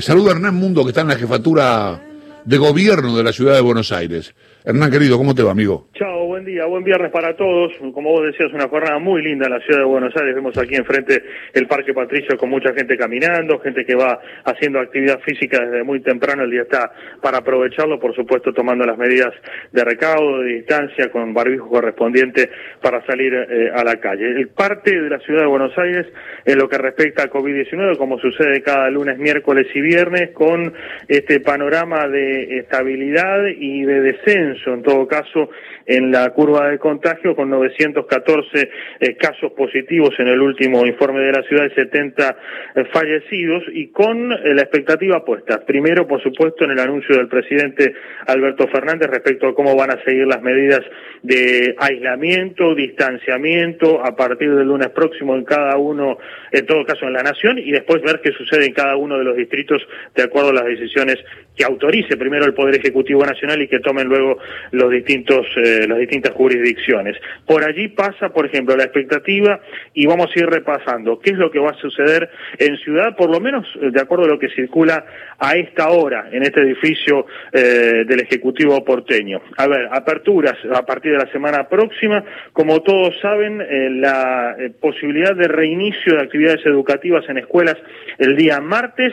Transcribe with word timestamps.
Saluda 0.00 0.32
a 0.32 0.34
Hernán 0.34 0.56
Mundo, 0.56 0.82
que 0.82 0.88
está 0.88 1.02
en 1.02 1.06
la 1.06 1.14
jefatura 1.14 2.02
de 2.44 2.58
gobierno 2.58 3.16
de 3.16 3.22
la 3.22 3.32
ciudad 3.32 3.54
de 3.54 3.60
Buenos 3.60 3.92
Aires. 3.92 4.34
Hernán, 4.64 4.90
querido, 4.90 5.16
¿cómo 5.16 5.36
te 5.36 5.44
va, 5.44 5.52
amigo? 5.52 5.86
Chao, 5.94 6.13
buen 6.44 6.56
día, 6.56 6.66
buen 6.66 6.84
viernes 6.84 7.10
para 7.10 7.34
todos. 7.34 7.72
Como 7.94 8.10
vos 8.10 8.26
decías, 8.26 8.52
una 8.52 8.68
jornada 8.68 8.98
muy 8.98 9.22
linda 9.22 9.46
en 9.46 9.52
la 9.52 9.60
ciudad 9.60 9.78
de 9.78 9.86
Buenos 9.86 10.14
Aires. 10.14 10.34
Vemos 10.34 10.58
aquí 10.58 10.74
enfrente 10.74 11.22
el 11.54 11.66
Parque 11.66 11.94
Patricio 11.94 12.36
con 12.36 12.50
mucha 12.50 12.74
gente 12.74 12.98
caminando, 12.98 13.58
gente 13.60 13.82
que 13.86 13.94
va 13.94 14.20
haciendo 14.44 14.78
actividad 14.78 15.20
física 15.20 15.64
desde 15.64 15.82
muy 15.84 16.00
temprano. 16.00 16.42
El 16.42 16.50
día 16.50 16.62
está 16.62 16.92
para 17.22 17.38
aprovecharlo, 17.38 17.98
por 17.98 18.14
supuesto, 18.14 18.52
tomando 18.52 18.84
las 18.84 18.98
medidas 18.98 19.32
de 19.72 19.84
recaudo, 19.84 20.40
de 20.40 20.56
distancia, 20.56 21.10
con 21.10 21.32
barbijo 21.32 21.66
correspondiente 21.66 22.50
para 22.82 23.02
salir 23.06 23.32
eh, 23.32 23.70
a 23.74 23.82
la 23.82 23.96
calle. 23.96 24.26
El 24.26 24.48
parte 24.48 25.00
de 25.00 25.08
la 25.08 25.20
ciudad 25.20 25.42
de 25.42 25.46
Buenos 25.46 25.72
Aires, 25.78 26.06
en 26.44 26.58
lo 26.58 26.68
que 26.68 26.76
respecta 26.76 27.22
a 27.22 27.30
COVID-19, 27.30 27.96
como 27.96 28.18
sucede 28.18 28.60
cada 28.60 28.90
lunes, 28.90 29.16
miércoles 29.16 29.66
y 29.74 29.80
viernes, 29.80 30.32
con 30.32 30.74
este 31.08 31.40
panorama 31.40 32.06
de 32.06 32.58
estabilidad 32.58 33.46
y 33.46 33.84
de 33.84 34.00
descenso 34.02 34.74
en 34.74 34.82
todo 34.82 35.06
caso 35.06 35.48
en 35.86 36.10
la 36.10 36.33
curva 36.34 36.68
de 36.68 36.78
contagio 36.78 37.34
con 37.34 37.48
914 37.48 38.70
eh, 39.00 39.16
casos 39.16 39.52
positivos 39.52 40.10
en 40.18 40.28
el 40.28 40.40
último 40.40 40.84
informe 40.84 41.20
de 41.20 41.32
la 41.32 41.42
ciudad 41.44 41.64
y 41.64 41.74
70 41.74 42.36
eh, 42.74 42.84
fallecidos 42.92 43.62
y 43.72 43.88
con 43.88 44.32
eh, 44.32 44.54
la 44.54 44.62
expectativa 44.62 45.24
puesta. 45.24 45.64
Primero, 45.64 46.06
por 46.06 46.22
supuesto, 46.22 46.64
en 46.64 46.72
el 46.72 46.80
anuncio 46.80 47.16
del 47.16 47.28
presidente 47.28 47.94
Alberto 48.26 48.68
Fernández 48.68 49.08
respecto 49.08 49.48
a 49.48 49.54
cómo 49.54 49.74
van 49.76 49.92
a 49.92 50.04
seguir 50.04 50.26
las 50.26 50.42
medidas 50.42 50.82
de 51.22 51.74
aislamiento, 51.78 52.74
distanciamiento 52.74 54.04
a 54.04 54.14
partir 54.14 54.54
del 54.54 54.68
lunes 54.68 54.90
próximo 54.90 55.34
en 55.36 55.44
cada 55.44 55.76
uno, 55.78 56.18
en 56.52 56.66
todo 56.66 56.84
caso 56.84 57.06
en 57.06 57.14
la 57.14 57.22
nación 57.22 57.58
y 57.58 57.70
después 57.70 58.02
ver 58.02 58.20
qué 58.22 58.32
sucede 58.32 58.66
en 58.66 58.74
cada 58.74 58.96
uno 58.96 59.16
de 59.16 59.24
los 59.24 59.36
distritos 59.36 59.80
de 60.14 60.24
acuerdo 60.24 60.50
a 60.50 60.54
las 60.54 60.66
decisiones 60.66 61.16
que 61.56 61.64
autorice 61.64 62.16
primero 62.16 62.44
el 62.44 62.52
Poder 62.52 62.74
Ejecutivo 62.74 63.24
Nacional 63.24 63.62
y 63.62 63.68
que 63.68 63.78
tomen 63.78 64.08
luego 64.08 64.38
los 64.72 64.90
distintos 64.90 65.46
las 65.88 65.98
distintas 66.24 66.34
jurisdicciones. 66.34 67.16
Por 67.46 67.64
allí 67.64 67.88
pasa, 67.88 68.30
por 68.30 68.46
ejemplo, 68.46 68.76
la 68.76 68.84
expectativa 68.84 69.60
y 69.92 70.06
vamos 70.06 70.30
a 70.34 70.38
ir 70.38 70.46
repasando 70.46 71.18
qué 71.18 71.30
es 71.30 71.36
lo 71.36 71.50
que 71.50 71.58
va 71.58 71.70
a 71.70 71.74
suceder 71.74 72.30
en 72.58 72.76
Ciudad, 72.78 73.16
por 73.16 73.30
lo 73.30 73.40
menos 73.40 73.66
eh, 73.80 73.90
de 73.90 74.00
acuerdo 74.00 74.24
a 74.24 74.28
lo 74.28 74.38
que 74.38 74.48
circula 74.48 75.04
a 75.38 75.56
esta 75.56 75.88
hora 75.88 76.28
en 76.32 76.42
este 76.42 76.60
edificio 76.60 77.26
eh, 77.52 78.04
del 78.06 78.20
Ejecutivo 78.20 78.82
porteño. 78.84 79.40
A 79.56 79.66
ver, 79.66 79.88
aperturas 79.92 80.56
a 80.72 80.84
partir 80.84 81.12
de 81.12 81.18
la 81.18 81.30
semana 81.32 81.68
próxima, 81.68 82.24
como 82.52 82.80
todos 82.82 83.18
saben, 83.20 83.60
eh, 83.60 83.90
la 83.90 84.56
posibilidad 84.80 85.34
de 85.34 85.48
reinicio 85.48 86.14
de 86.14 86.22
actividades 86.22 86.64
educativas 86.66 87.24
en 87.28 87.38
escuelas 87.38 87.76
el 88.18 88.36
día 88.36 88.60
martes, 88.60 89.12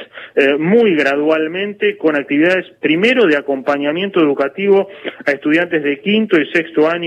muy 0.59 0.95
gradualmente, 0.95 1.97
con 1.97 2.15
actividades 2.15 2.67
primero 2.79 3.25
de 3.25 3.35
acompañamiento 3.35 4.19
educativo 4.19 4.87
a 5.25 5.31
estudiantes 5.31 5.83
de 5.83 5.99
quinto 6.01 6.39
y 6.39 6.45
sexto 6.51 6.87
año 6.87 7.00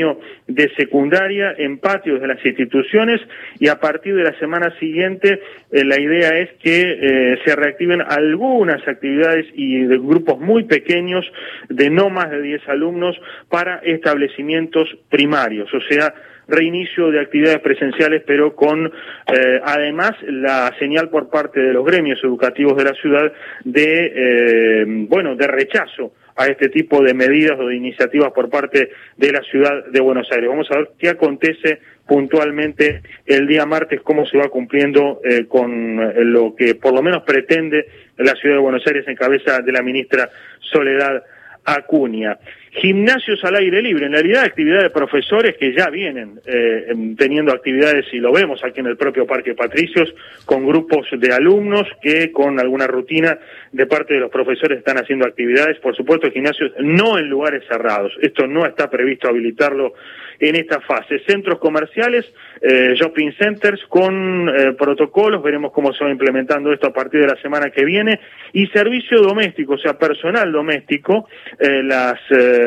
de 0.46 0.70
secundaria 0.76 1.54
en 1.56 1.78
patios 1.78 2.20
de 2.20 2.26
las 2.26 2.44
instituciones 2.44 3.20
y 3.58 3.68
a 3.68 3.78
partir 3.78 4.14
de 4.14 4.24
la 4.24 4.38
semana 4.38 4.76
siguiente 4.78 5.40
eh, 5.70 5.84
la 5.84 6.00
idea 6.00 6.30
es 6.38 6.50
que 6.62 6.80
eh, 6.80 7.38
se 7.44 7.54
reactiven 7.54 8.02
algunas 8.02 8.86
actividades 8.88 9.46
y 9.54 9.84
de 9.84 9.98
grupos 9.98 10.40
muy 10.40 10.64
pequeños 10.64 11.24
de 11.68 11.90
no 11.90 12.10
más 12.10 12.30
de 12.30 12.42
10 12.42 12.68
alumnos 12.68 13.16
para 13.48 13.76
establecimientos 13.78 14.88
primarios, 15.08 15.72
o 15.72 15.80
sea, 15.80 16.12
reinicio 16.46 17.10
de 17.10 17.20
actividades 17.20 17.60
presenciales, 17.60 18.22
pero 18.26 18.54
con 18.54 18.86
eh, 18.86 19.60
además 19.64 20.12
la 20.22 20.74
señal 20.78 21.08
por 21.08 21.30
parte 21.30 21.60
de 21.60 21.72
los 21.72 21.86
gremios 21.86 22.22
educativos 22.22 22.76
de 22.76 22.84
la 22.84 22.94
ciudad 22.94 23.32
de 23.64 25.06
bueno 25.08 25.36
de 25.36 25.46
rechazo 25.46 26.12
a 26.36 26.46
este 26.46 26.68
tipo 26.68 27.02
de 27.02 27.14
medidas 27.14 27.58
o 27.58 27.66
de 27.66 27.76
iniciativas 27.76 28.32
por 28.32 28.50
parte 28.50 28.90
de 29.16 29.32
la 29.32 29.40
ciudad 29.42 29.86
de 29.86 30.00
Buenos 30.00 30.30
Aires. 30.32 30.48
Vamos 30.48 30.70
a 30.70 30.78
ver 30.78 30.90
qué 30.98 31.08
acontece 31.10 31.80
puntualmente 32.06 33.02
el 33.24 33.46
día 33.46 33.64
martes, 33.66 34.00
cómo 34.02 34.26
se 34.26 34.36
va 34.36 34.48
cumpliendo 34.48 35.20
eh, 35.24 35.46
con 35.46 36.00
eh, 36.00 36.24
lo 36.24 36.54
que 36.54 36.74
por 36.74 36.92
lo 36.92 37.02
menos 37.02 37.22
pretende 37.22 37.86
la 38.18 38.34
ciudad 38.34 38.56
de 38.56 38.62
Buenos 38.62 38.86
Aires 38.86 39.06
en 39.08 39.16
cabeza 39.16 39.60
de 39.60 39.72
la 39.72 39.82
ministra 39.82 40.28
Soledad 40.60 41.22
Acuña. 41.64 42.38
Gimnasios 42.76 43.42
al 43.44 43.54
aire 43.54 43.80
libre, 43.80 44.06
en 44.06 44.12
realidad 44.12 44.42
actividades 44.42 44.84
de 44.84 44.90
profesores 44.90 45.56
que 45.56 45.72
ya 45.72 45.90
vienen 45.90 46.40
eh, 46.44 46.92
teniendo 47.16 47.52
actividades, 47.52 48.06
y 48.12 48.18
lo 48.18 48.32
vemos 48.32 48.64
aquí 48.64 48.80
en 48.80 48.86
el 48.86 48.96
propio 48.96 49.26
Parque 49.26 49.54
Patricios, 49.54 50.12
con 50.44 50.66
grupos 50.66 51.06
de 51.12 51.32
alumnos 51.32 51.86
que 52.02 52.32
con 52.32 52.58
alguna 52.58 52.88
rutina 52.88 53.38
de 53.70 53.86
parte 53.86 54.14
de 54.14 54.20
los 54.20 54.30
profesores 54.30 54.78
están 54.78 54.98
haciendo 54.98 55.24
actividades, 55.24 55.78
por 55.78 55.96
supuesto 55.96 56.30
gimnasios 56.32 56.72
no 56.80 57.16
en 57.16 57.28
lugares 57.28 57.62
cerrados, 57.68 58.12
esto 58.20 58.46
no 58.48 58.66
está 58.66 58.90
previsto 58.90 59.28
habilitarlo 59.28 59.94
en 60.40 60.56
esta 60.56 60.80
fase. 60.80 61.20
Centros 61.28 61.60
comerciales, 61.60 62.26
eh, 62.60 62.94
shopping 62.96 63.32
centers 63.38 63.80
con 63.88 64.48
eh, 64.48 64.72
protocolos, 64.72 65.42
veremos 65.42 65.72
cómo 65.72 65.92
se 65.92 66.04
va 66.04 66.10
implementando 66.10 66.72
esto 66.72 66.88
a 66.88 66.92
partir 66.92 67.20
de 67.20 67.28
la 67.28 67.40
semana 67.40 67.70
que 67.70 67.84
viene, 67.84 68.18
y 68.52 68.66
servicio 68.68 69.20
doméstico, 69.20 69.74
o 69.74 69.78
sea, 69.78 69.96
personal 69.96 70.50
doméstico, 70.50 71.28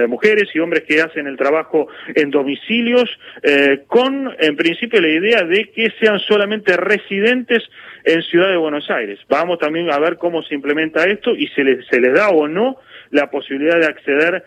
eh, 0.03 0.07
mujeres 0.07 0.49
y 0.53 0.59
hombres 0.59 0.83
que 0.83 1.01
hacen 1.01 1.27
el 1.27 1.37
trabajo 1.37 1.87
en 2.15 2.31
domicilios, 2.31 3.09
con, 3.87 4.35
en 4.39 4.55
principio, 4.55 5.01
la 5.01 5.09
idea 5.09 5.43
de 5.43 5.71
que 5.71 5.91
sean 5.99 6.19
solamente 6.19 6.75
residentes 6.75 7.63
en 8.03 8.21
Ciudad 8.23 8.49
de 8.49 8.57
Buenos 8.57 8.89
Aires. 8.89 9.19
Vamos 9.29 9.59
también 9.59 9.91
a 9.91 9.99
ver 9.99 10.17
cómo 10.17 10.41
se 10.43 10.55
implementa 10.55 11.05
esto 11.05 11.35
y 11.35 11.47
se 11.47 11.63
les, 11.63 11.85
se 11.87 11.99
les 11.99 12.13
da 12.13 12.29
o 12.29 12.47
no 12.47 12.77
la 13.11 13.29
posibilidad 13.29 13.79
de 13.79 13.85
acceder 13.85 14.43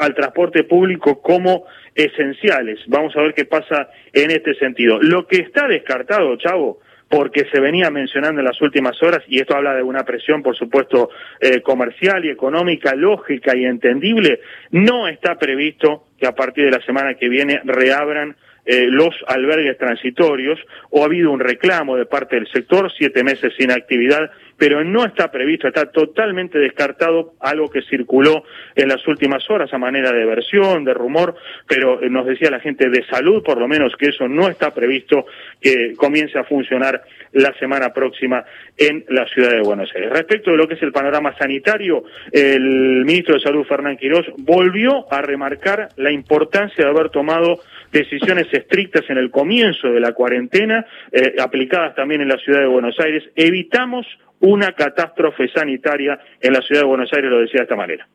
al 0.00 0.14
transporte 0.14 0.64
público 0.64 1.20
como 1.20 1.66
esenciales. 1.94 2.80
Vamos 2.86 3.14
a 3.16 3.22
ver 3.22 3.34
qué 3.34 3.44
pasa 3.44 3.88
en 4.12 4.30
este 4.30 4.54
sentido. 4.54 4.98
Lo 5.00 5.26
que 5.26 5.36
está 5.36 5.66
descartado, 5.66 6.36
Chavo, 6.36 6.80
porque 7.08 7.46
se 7.52 7.60
venía 7.60 7.90
mencionando 7.90 8.40
en 8.40 8.46
las 8.46 8.60
últimas 8.60 9.00
horas, 9.02 9.22
y 9.28 9.38
esto 9.38 9.56
habla 9.56 9.74
de 9.74 9.82
una 9.82 10.04
presión, 10.04 10.42
por 10.42 10.56
supuesto, 10.56 11.10
eh, 11.40 11.60
comercial 11.60 12.24
y 12.24 12.30
económica, 12.30 12.94
lógica 12.94 13.56
y 13.56 13.64
entendible, 13.64 14.40
no 14.70 15.06
está 15.08 15.36
previsto 15.36 16.06
que 16.18 16.26
a 16.26 16.32
partir 16.32 16.64
de 16.64 16.70
la 16.72 16.84
semana 16.84 17.14
que 17.14 17.28
viene 17.28 17.60
reabran 17.64 18.36
eh, 18.64 18.86
los 18.88 19.14
albergues 19.26 19.76
transitorios, 19.78 20.58
o 20.90 21.02
ha 21.02 21.06
habido 21.06 21.30
un 21.30 21.40
reclamo 21.40 21.96
de 21.96 22.06
parte 22.06 22.36
del 22.36 22.48
sector, 22.48 22.90
siete 22.96 23.22
meses 23.22 23.52
sin 23.58 23.70
actividad, 23.70 24.30
pero 24.56 24.84
no 24.84 25.04
está 25.04 25.30
previsto, 25.30 25.68
está 25.68 25.90
totalmente 25.90 26.58
descartado 26.58 27.34
algo 27.40 27.68
que 27.68 27.82
circuló 27.82 28.44
en 28.74 28.88
las 28.88 29.06
últimas 29.06 29.48
horas 29.50 29.72
a 29.72 29.78
manera 29.78 30.12
de 30.12 30.24
versión, 30.24 30.84
de 30.84 30.94
rumor, 30.94 31.34
pero 31.68 32.02
eh, 32.02 32.08
nos 32.08 32.26
decía 32.26 32.50
la 32.50 32.60
gente 32.60 32.88
de 32.88 33.04
salud, 33.06 33.42
por 33.42 33.58
lo 33.58 33.68
menos, 33.68 33.94
que 33.96 34.06
eso 34.06 34.28
no 34.28 34.48
está 34.48 34.72
previsto 34.72 35.26
que 35.60 35.94
comience 35.96 36.38
a 36.38 36.44
funcionar 36.44 37.02
la 37.32 37.52
semana 37.58 37.92
próxima 37.92 38.44
en 38.76 39.04
la 39.08 39.26
ciudad 39.26 39.50
de 39.50 39.60
Buenos 39.60 39.90
Aires. 39.94 40.10
Respecto 40.10 40.52
de 40.52 40.56
lo 40.56 40.68
que 40.68 40.74
es 40.74 40.82
el 40.82 40.92
panorama 40.92 41.36
sanitario, 41.36 42.04
el 42.30 43.04
ministro 43.04 43.34
de 43.34 43.40
Salud, 43.40 43.66
Fernán 43.66 43.96
Quirós, 43.96 44.26
volvió 44.38 45.12
a 45.12 45.20
remarcar 45.20 45.88
la 45.96 46.12
importancia 46.12 46.84
de 46.84 46.90
haber 46.90 47.10
tomado 47.10 47.60
decisiones 47.94 48.48
estrictas 48.52 49.04
en 49.08 49.16
el 49.16 49.30
comienzo 49.30 49.88
de 49.88 50.00
la 50.00 50.12
cuarentena, 50.12 50.84
eh, 51.12 51.36
aplicadas 51.40 51.94
también 51.94 52.20
en 52.20 52.28
la 52.28 52.36
ciudad 52.38 52.60
de 52.60 52.66
Buenos 52.66 52.98
Aires. 52.98 53.22
Evitamos 53.36 54.04
una 54.40 54.72
catástrofe 54.72 55.48
sanitaria 55.48 56.18
en 56.40 56.52
la 56.52 56.60
ciudad 56.60 56.82
de 56.82 56.88
Buenos 56.88 57.10
Aires, 57.14 57.30
lo 57.30 57.38
decía 57.38 57.60
de 57.60 57.64
esta 57.64 57.76
manera. 57.76 58.06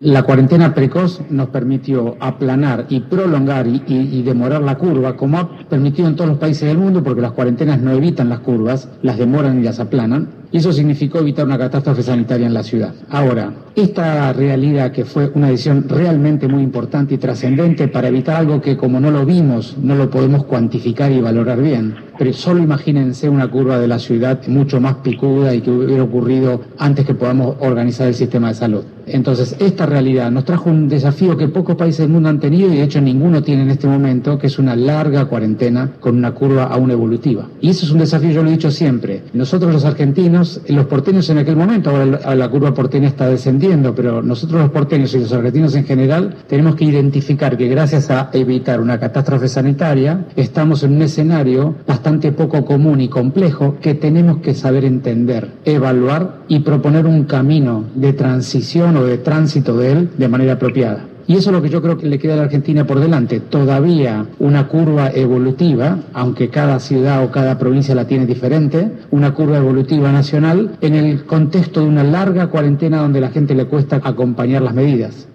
La 0.00 0.22
cuarentena 0.22 0.74
precoz 0.74 1.22
nos 1.30 1.48
permitió 1.48 2.16
aplanar 2.20 2.86
y 2.88 3.00
prolongar 3.00 3.66
y, 3.66 4.22
demorar 4.22 4.60
la 4.60 4.76
curva, 4.76 5.16
como 5.16 5.38
ha 5.38 5.58
permitido 5.68 6.08
en 6.08 6.16
todos 6.16 6.30
los 6.30 6.38
países 6.38 6.68
del 6.68 6.78
mundo, 6.78 7.02
porque 7.02 7.22
las 7.22 7.32
cuarentenas 7.32 7.80
no 7.80 7.92
evitan 7.92 8.28
las 8.28 8.40
curvas, 8.40 8.90
las 9.02 9.18
demoran 9.18 9.60
y 9.60 9.62
las 9.62 9.80
aplanan, 9.80 10.43
y 10.54 10.58
eso 10.58 10.72
significó 10.72 11.18
evitar 11.18 11.44
una 11.44 11.58
catástrofe 11.58 12.04
sanitaria 12.04 12.46
en 12.46 12.54
la 12.54 12.62
ciudad. 12.62 12.94
Ahora, 13.10 13.52
esta 13.74 14.32
realidad 14.32 14.92
que 14.92 15.04
fue 15.04 15.28
una 15.34 15.48
decisión 15.48 15.88
realmente 15.88 16.46
muy 16.46 16.62
importante 16.62 17.14
y 17.14 17.18
trascendente 17.18 17.88
para 17.88 18.06
evitar 18.06 18.36
algo 18.36 18.60
que 18.60 18.76
como 18.76 19.00
no 19.00 19.10
lo 19.10 19.26
vimos, 19.26 19.76
no 19.82 19.96
lo 19.96 20.10
podemos 20.10 20.44
cuantificar 20.44 21.10
y 21.10 21.20
valorar 21.20 21.60
bien, 21.60 21.96
pero 22.16 22.32
solo 22.32 22.62
imagínense 22.62 23.28
una 23.28 23.50
curva 23.50 23.80
de 23.80 23.88
la 23.88 23.98
ciudad 23.98 24.46
mucho 24.46 24.80
más 24.80 24.94
picuda 24.96 25.52
y 25.52 25.60
que 25.60 25.72
hubiera 25.72 26.04
ocurrido 26.04 26.60
antes 26.78 27.04
que 27.04 27.14
podamos 27.14 27.56
organizar 27.58 28.06
el 28.06 28.14
sistema 28.14 28.48
de 28.48 28.54
salud. 28.54 28.84
Entonces, 29.06 29.56
esta 29.58 29.86
realidad 29.86 30.30
nos 30.30 30.44
trajo 30.44 30.70
un 30.70 30.88
desafío 30.88 31.36
que 31.36 31.48
pocos 31.48 31.76
países 31.76 31.98
del 31.98 32.10
mundo 32.10 32.28
han 32.28 32.40
tenido 32.40 32.72
y 32.72 32.76
de 32.76 32.84
hecho 32.84 33.00
ninguno 33.00 33.42
tiene 33.42 33.62
en 33.62 33.70
este 33.70 33.86
momento, 33.86 34.38
que 34.38 34.46
es 34.46 34.58
una 34.58 34.76
larga 34.76 35.26
cuarentena 35.26 35.90
con 36.00 36.16
una 36.16 36.32
curva 36.32 36.64
aún 36.64 36.90
evolutiva. 36.90 37.48
Y 37.60 37.70
eso 37.70 37.84
es 37.84 37.92
un 37.92 37.98
desafío, 37.98 38.30
yo 38.30 38.42
lo 38.42 38.48
he 38.48 38.52
dicho 38.52 38.70
siempre. 38.70 39.24
Nosotros 39.34 39.72
los 39.72 39.84
argentinos 39.84 40.43
los 40.68 40.86
porteños 40.86 41.28
en 41.30 41.38
aquel 41.38 41.56
momento, 41.56 41.90
ahora 41.90 42.34
la 42.34 42.48
curva 42.48 42.74
porteña 42.74 43.08
está 43.08 43.28
descendiendo, 43.28 43.94
pero 43.94 44.22
nosotros 44.22 44.60
los 44.60 44.70
porteños 44.70 45.14
y 45.14 45.20
los 45.20 45.32
argentinos 45.32 45.74
en 45.74 45.84
general 45.84 46.36
tenemos 46.48 46.76
que 46.76 46.84
identificar 46.84 47.56
que 47.56 47.68
gracias 47.68 48.10
a 48.10 48.30
evitar 48.32 48.80
una 48.80 48.98
catástrofe 48.98 49.48
sanitaria, 49.48 50.26
estamos 50.36 50.82
en 50.82 50.96
un 50.96 51.02
escenario 51.02 51.74
bastante 51.86 52.32
poco 52.32 52.64
común 52.64 53.00
y 53.00 53.08
complejo 53.08 53.76
que 53.80 53.94
tenemos 53.94 54.38
que 54.38 54.54
saber 54.54 54.84
entender, 54.84 55.52
evaluar 55.64 56.42
y 56.48 56.60
proponer 56.60 57.06
un 57.06 57.24
camino 57.24 57.84
de 57.94 58.12
transición 58.12 58.96
o 58.96 59.04
de 59.04 59.18
tránsito 59.18 59.76
de 59.76 59.92
él 59.92 60.10
de 60.16 60.28
manera 60.28 60.54
apropiada. 60.54 61.13
Y 61.26 61.36
eso 61.36 61.50
es 61.50 61.56
lo 61.56 61.62
que 61.62 61.70
yo 61.70 61.80
creo 61.80 61.96
que 61.96 62.06
le 62.06 62.18
queda 62.18 62.34
a 62.34 62.36
la 62.36 62.42
Argentina 62.44 62.86
por 62.86 63.00
delante. 63.00 63.40
Todavía 63.40 64.26
una 64.38 64.68
curva 64.68 65.10
evolutiva, 65.10 65.98
aunque 66.12 66.50
cada 66.50 66.78
ciudad 66.80 67.24
o 67.24 67.30
cada 67.30 67.58
provincia 67.58 67.94
la 67.94 68.06
tiene 68.06 68.26
diferente, 68.26 68.90
una 69.10 69.32
curva 69.32 69.56
evolutiva 69.56 70.12
nacional 70.12 70.76
en 70.80 70.94
el 70.94 71.24
contexto 71.24 71.80
de 71.80 71.86
una 71.86 72.04
larga 72.04 72.48
cuarentena 72.48 72.98
donde 72.98 73.20
la 73.20 73.30
gente 73.30 73.54
le 73.54 73.66
cuesta 73.66 74.00
acompañar 74.02 74.62
las 74.62 74.74
medidas. 74.74 75.28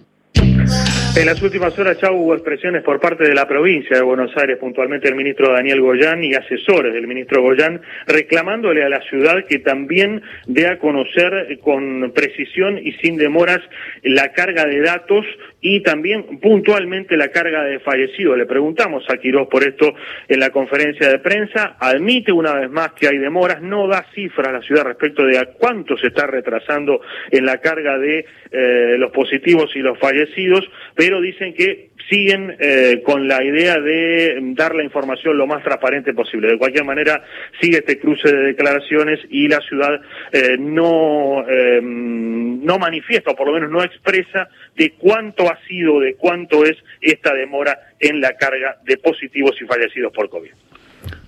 En 1.16 1.26
las 1.26 1.42
últimas 1.42 1.78
horas 1.78 1.98
ya 2.00 2.12
hubo 2.12 2.34
expresiones 2.34 2.84
por 2.84 3.00
parte 3.00 3.28
de 3.28 3.34
la 3.34 3.48
provincia 3.48 3.98
de 3.98 4.04
Buenos 4.04 4.32
Aires, 4.38 4.58
puntualmente 4.58 5.10
el 5.10 5.16
ministro 5.16 5.52
Daniel 5.52 5.82
Goyán 5.82 6.24
y 6.24 6.34
asesores 6.34 6.94
del 6.94 7.08
ministro 7.08 7.42
Goyán, 7.42 7.82
reclamándole 8.08 8.84
a 8.84 8.90
la 8.90 9.02
ciudad 9.02 9.44
que 9.46 9.60
también 9.60 10.22
dé 10.46 10.68
a 10.68 10.78
conocer 10.78 11.60
con 11.62 12.12
precisión 12.14 12.78
y 12.78 12.94
sin 12.94 13.18
demoras 13.18 13.60
la 14.04 14.32
carga 14.32 14.66
de 14.66 14.82
datos 14.82 15.26
y 15.62 15.82
también 15.82 16.40
puntualmente 16.40 17.18
la 17.18 17.30
carga 17.30 17.64
de 17.64 17.80
fallecidos. 17.80 18.38
Le 18.38 18.46
preguntamos 18.46 19.04
a 19.10 19.18
Quirós 19.18 19.48
por 19.50 19.64
esto 19.64 19.94
en 20.28 20.40
la 20.40 20.52
conferencia 20.52 21.10
de 21.10 21.20
prensa, 21.20 21.76
admite 21.80 22.32
una 22.32 22.54
vez 22.54 22.70
más 22.70 22.94
que 22.94 23.08
hay 23.08 23.18
demoras, 23.18 23.62
no 23.62 23.88
da 23.88 24.06
cifras 24.14 24.48
a 24.48 24.52
la 24.54 24.62
ciudad 24.62 24.84
respecto 24.84 25.26
de 25.26 25.38
a 25.38 25.46
cuánto 25.46 25.98
se 25.98 26.08
está 26.08 26.28
retrasando 26.28 27.02
en 27.32 27.46
la 27.46 27.58
carga 27.58 27.98
de 27.98 28.26
eh, 28.52 28.96
los 28.98 29.12
positivos 29.12 29.76
y 29.76 29.80
los 29.80 29.98
fallecidos, 30.00 30.70
pero 31.00 31.22
dicen 31.22 31.54
que 31.54 31.92
siguen 32.10 32.58
eh, 32.60 33.02
con 33.06 33.26
la 33.26 33.42
idea 33.42 33.80
de 33.80 34.38
dar 34.54 34.76
la 34.76 34.84
información 34.84 35.38
lo 35.38 35.48
más 35.48 35.64
transparente 35.64 36.14
posible. 36.14 36.50
De 36.50 36.58
cualquier 36.58 36.84
manera, 36.84 37.24
sigue 37.62 37.78
este 37.78 37.98
cruce 37.98 38.30
de 38.30 38.48
declaraciones 38.48 39.18
y 39.30 39.48
la 39.48 39.62
ciudad 39.62 40.02
eh, 40.34 40.58
no, 40.60 41.46
eh, 41.48 41.80
no 41.82 42.78
manifiesta, 42.80 43.32
o 43.32 43.36
por 43.38 43.48
lo 43.48 43.54
menos 43.54 43.72
no 43.72 43.82
expresa, 43.82 44.50
de 44.76 44.92
cuánto 44.98 45.50
ha 45.50 45.58
sido, 45.70 46.02
de 46.02 46.16
cuánto 46.16 46.66
es 46.66 46.76
esta 47.00 47.34
demora 47.34 47.80
en 47.98 48.20
la 48.20 48.36
carga 48.36 48.80
de 48.84 48.98
positivos 48.98 49.56
y 49.62 49.66
fallecidos 49.68 50.12
por 50.12 50.30
COVID. 50.30 50.52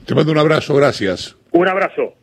Te 0.06 0.13
mando 0.13 0.33
un 0.33 0.38
abrazo, 0.38 0.75
gracias. 0.75 1.38
Un 1.51 1.69
abrazo. 1.69 2.15